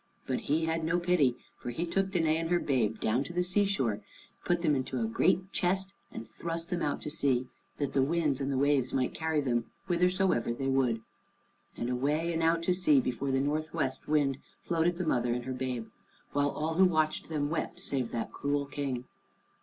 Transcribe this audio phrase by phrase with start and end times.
[0.25, 3.43] But he had no pity, for he took Danæ and her babe down to the
[3.43, 4.01] seashore, and
[4.43, 7.45] put them into a great chest and thrust them out to sea,
[7.77, 11.03] that the winds and the waves might carry them whithersoever they would.
[11.77, 15.53] And away and out to sea before the northwest wind floated the mother and her
[15.53, 15.87] babe,
[16.31, 19.05] while all who watched them wept, save that cruel King.